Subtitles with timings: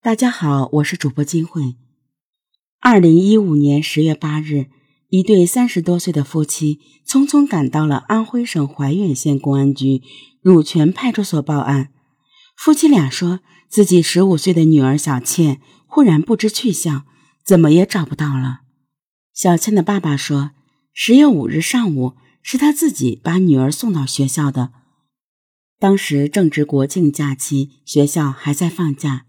[0.00, 1.74] 大家好，我是主播金慧。
[2.78, 4.66] 二零一五年十月八日，
[5.08, 10.02] 一对三十多岁的夫妻匆匆赶到了安徽省怀远县公安局
[10.40, 11.90] 乳泉派出所报案。
[12.56, 17.04] 夫妻俩说自己十五岁的女儿小倩忽然不知去向，
[17.44, 18.60] 怎么也找不到了。
[19.34, 20.52] 小倩的爸爸说，
[20.92, 24.70] 十月五日上午是他自己把女儿送到学校的，
[25.80, 29.24] 当时正值国庆假期，学校还在放假。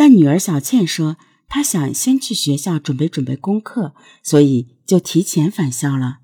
[0.00, 6.20] 但女儿小倩说，她想先去学校准备准备功课，所以就提前返校了。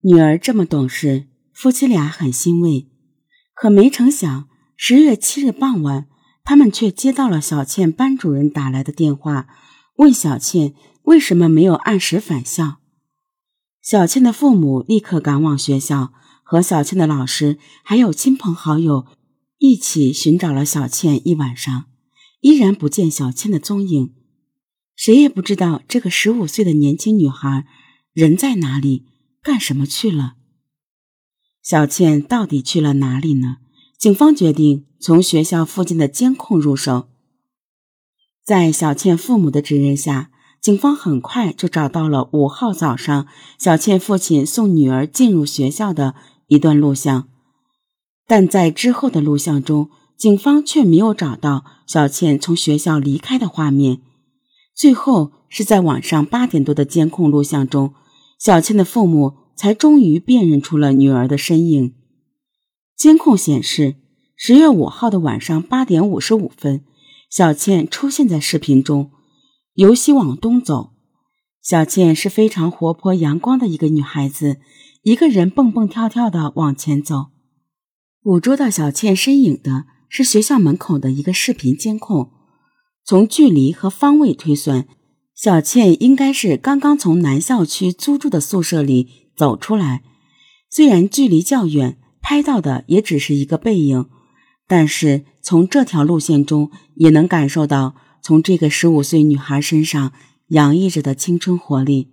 [0.00, 2.90] 女儿这么懂事，夫妻俩很欣慰。
[3.54, 6.08] 可没成想，十月七日傍晚，
[6.42, 9.46] 他们却接到了小倩班主任打来的电话，
[9.98, 12.78] 问小倩为什么没有按时返校。
[13.80, 19.06] 小倩的父母立刻赶往学校，和小倩的老师还有亲朋好友
[19.58, 21.84] 一起寻找了小倩一晚上。
[22.44, 24.12] 依然不见小倩的踪影，
[24.94, 27.66] 谁也不知道这个十五岁的年轻女孩
[28.12, 29.06] 人在哪里，
[29.42, 30.34] 干什么去了。
[31.62, 33.56] 小倩到底去了哪里呢？
[33.96, 37.08] 警方决定从学校附近的监控入手。
[38.44, 43.26] 在小倩父母的指认下，警方很快就找到了五号早上
[43.58, 46.14] 小倩父亲送女儿进入学校的
[46.48, 47.26] 一段录像，
[48.26, 49.88] 但在之后的录像中。
[50.16, 54.00] 警方却没有找到小倩从学校离开的画面，
[54.74, 57.92] 最后是在晚上八点多的监控录像中，
[58.38, 61.94] 小倩的父母才终于辨认出了女儿的身影。
[62.96, 63.96] 监控显示，
[64.36, 66.84] 十月五号的晚上八点五十五分，
[67.28, 69.10] 小倩出现在视频中，
[69.74, 70.92] 由西往东走。
[71.60, 74.58] 小倩是非常活泼阳光的一个女孩子，
[75.02, 77.26] 一个人蹦蹦跳跳的往前走。
[78.22, 79.86] 捕捉到小倩身影的。
[80.16, 82.30] 是学校门口的一个视频监控，
[83.04, 84.86] 从距离和方位推算，
[85.34, 90.04] 小倩应该是刚刚从南校区租住的宿舍里走出来。
[90.70, 94.08] 虽然距离较远，拍到的也只是一个背影，
[94.68, 100.12] 但是从这条路线中也能感受到，从这个十五岁女孩身上
[100.50, 102.12] 洋溢着的青春活力。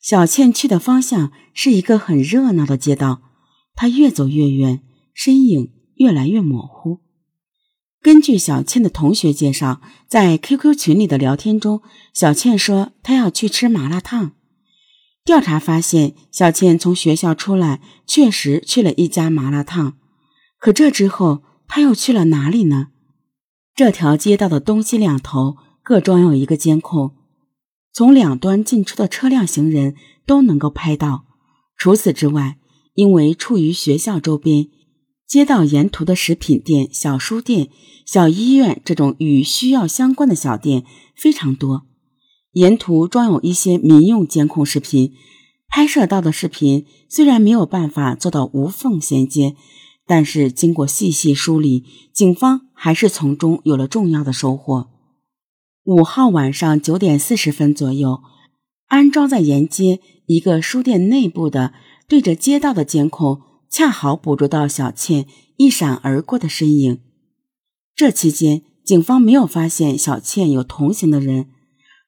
[0.00, 3.20] 小倩去的方向是一个很热闹的街道，
[3.74, 4.80] 她越走越远，
[5.12, 5.75] 身影。
[5.96, 7.00] 越来越模糊。
[8.00, 11.82] 根据小倩的同学介绍，在 QQ 群里的聊天中，
[12.14, 14.32] 小倩说她要去吃麻辣烫。
[15.24, 19.96] 调查发现，小倩从学校出来，确实去了一家麻辣烫。
[20.58, 22.88] 可这之后，她又去了哪里呢？
[23.74, 27.16] 这条街道的东西两头各装有一个监控，
[27.92, 31.24] 从两端进出的车辆、行人都能够拍到。
[31.76, 32.58] 除此之外，
[32.94, 34.68] 因为处于学校周边。
[35.26, 37.68] 街道沿途的食品店、小书店、
[38.04, 40.84] 小医院这种与需要相关的小店
[41.16, 41.82] 非常多，
[42.52, 45.12] 沿途装有一些民用监控视频，
[45.68, 49.56] 拍摄到的视频虽然没有办法做到无缝衔接，
[50.06, 51.82] 但是经过细细梳理，
[52.12, 54.90] 警方还是从中有了重要的收获。
[55.84, 58.20] 五号晚上九点四十分左右，
[58.86, 61.74] 安装在沿街一个书店内部的
[62.06, 63.42] 对着街道的监控。
[63.68, 67.00] 恰好捕捉到小倩一闪而过的身影。
[67.94, 71.50] 这期间，警方没有发现小倩有同行的人，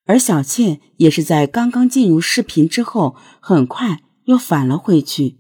[0.05, 5.39] 而小倩也是在刚刚进入视频之后，很快又返了回去。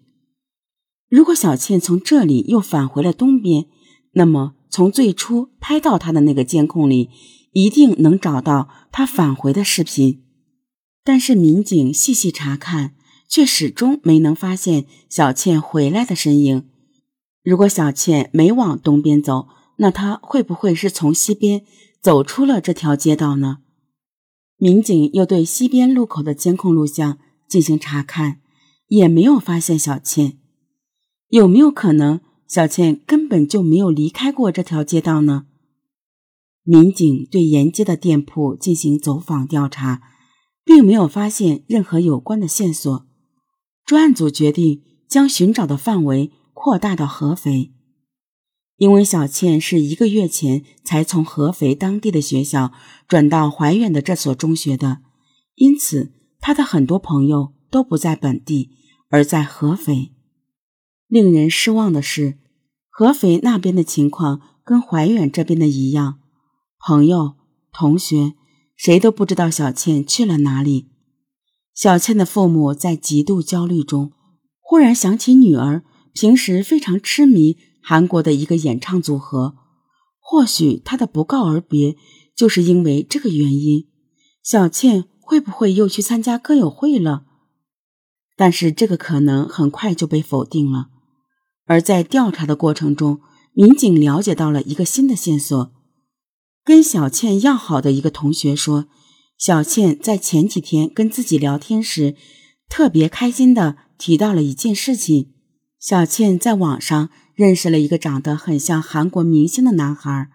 [1.08, 3.66] 如果小倩从这里又返回了东边，
[4.12, 7.10] 那么从最初拍到她的那个监控里，
[7.52, 10.22] 一定能找到她返回的视频。
[11.02, 12.94] 但是民警细细查看。
[13.28, 16.68] 却始终没能发现小倩回来的身影。
[17.44, 21.64] 如果小倩没往东边走，那她会不会是从西边
[22.00, 23.58] 走出了这条街道呢？
[24.56, 27.18] 民警又对西边路口的监控录像
[27.48, 28.40] 进行查看，
[28.88, 30.38] 也没有发现小倩。
[31.28, 35.46] 有没有可能小倩根本就没有离开过这条街道呢？
[36.64, 40.02] 民警对沿街的店铺进行走访调查，
[40.64, 43.07] 并没有发现任何有关的线索。
[43.88, 47.72] 专案组决定将寻找的范围扩大到合肥，
[48.76, 52.70] 因为小倩是一个月前才从合肥当地的学校
[53.08, 54.98] 转到怀远的这所中学的，
[55.54, 58.72] 因此她的很多朋友都不在本地，
[59.08, 60.12] 而在合肥。
[61.06, 62.36] 令人失望的是，
[62.90, 66.18] 合肥那边的情况跟怀远这边的一样，
[66.78, 67.36] 朋友、
[67.72, 68.34] 同学
[68.76, 70.90] 谁都不知道小倩去了哪里。
[71.78, 74.10] 小倩的父母在极度焦虑中，
[74.58, 79.54] 忽然想起女儿平时非常痴迷韩国的一个演唱组合，
[80.18, 81.96] 或许她的不告而别
[82.34, 83.86] 就是因为这个原因。
[84.42, 87.22] 小倩会不会又去参加歌友会了？
[88.36, 90.88] 但是这个可能很快就被否定了。
[91.66, 93.20] 而在调查的过程中，
[93.52, 95.70] 民警了解到了一个新的线索。
[96.64, 98.88] 跟小倩要好的一个同学说，
[99.38, 102.16] 小倩在前几天跟自己聊天时，
[102.68, 105.32] 特别开心的提到了一件事情：
[105.78, 110.28] 小倩在网上认识了一个长得很像韩国明星的男孩，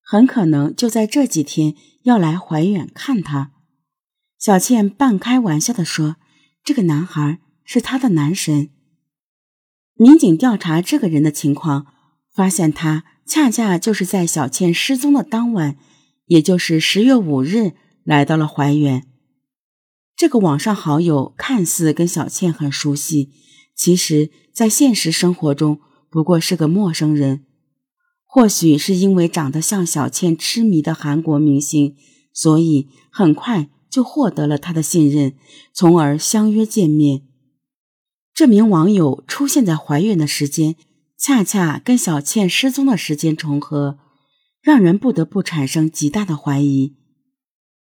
[0.00, 3.50] 很可能就在这几天要来怀远看她。
[4.38, 6.16] 小倩半开玩笑的说
[6.62, 8.70] ：“这个男孩是她的男神。”
[9.98, 11.86] 民警调查这个人的情况，
[12.32, 15.76] 发现他恰恰就是在小倩失踪的当晚，
[16.26, 17.72] 也就是十月五日，
[18.06, 19.06] 来到了怀远。
[20.16, 23.32] 这个网上好友看似跟小倩很熟悉，
[23.76, 27.44] 其实，在现实生活中不过是个陌生人。
[28.24, 31.96] 或许是因为长得像小倩痴迷的韩国明星，
[32.32, 35.34] 所以很快就获得了他的信任，
[35.74, 37.22] 从而相约见面。
[38.32, 40.76] 这名网友出现在怀远的时间，
[41.18, 43.98] 恰恰跟小倩失踪的时间重合，
[44.62, 46.96] 让人不得不产生极大的怀疑。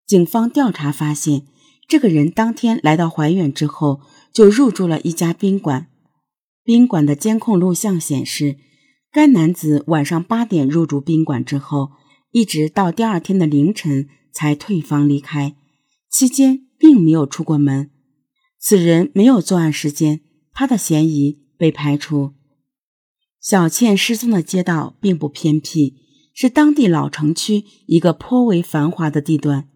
[0.06, 1.47] 警方调查发现，
[1.88, 4.00] 这个人当天来到怀远之后，
[4.32, 5.88] 就入住了一家宾馆。
[6.62, 8.56] 宾馆的监控录像显示，
[9.11, 11.91] 该男子晚上八点入住宾馆之后，
[12.31, 15.56] 一直到第二天的凌晨才退房离开，
[16.11, 17.91] 期间并没有出过门。
[18.59, 20.20] 此人没有作案时间。
[20.59, 22.32] 他的嫌疑被排除。
[23.38, 25.97] 小倩失踪的街道并不偏僻，
[26.32, 29.69] 是当地老城区一个颇为繁华的地段。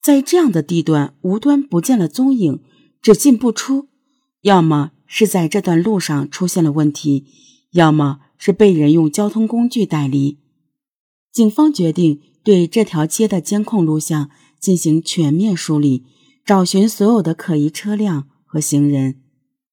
[0.00, 2.60] 在这样的地段，无端不见了踪影，
[3.02, 3.88] 只进不出，
[4.42, 7.26] 要么是在这段路上出现了问题，
[7.72, 10.38] 要么是被人用交通工具带离。
[11.32, 16.04] 警方决定对这条街的监控录像进行全面梳理，
[16.44, 19.20] 找寻所有的可疑车辆和行人。